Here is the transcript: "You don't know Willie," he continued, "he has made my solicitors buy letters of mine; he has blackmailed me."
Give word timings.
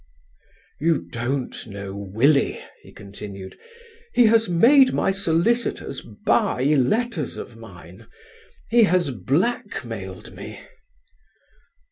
"You 0.79 1.03
don't 1.11 1.67
know 1.67 1.93
Willie," 1.95 2.59
he 2.81 2.91
continued, 2.91 3.55
"he 4.15 4.25
has 4.25 4.49
made 4.49 4.93
my 4.95 5.11
solicitors 5.11 6.01
buy 6.01 6.63
letters 6.63 7.37
of 7.37 7.55
mine; 7.55 8.07
he 8.71 8.85
has 8.85 9.11
blackmailed 9.11 10.33
me." 10.33 10.59